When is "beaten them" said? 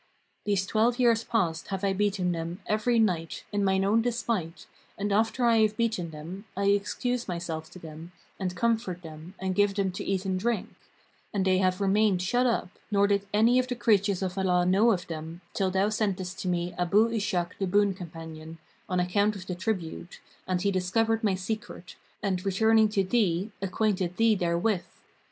1.93-2.59, 5.77-6.45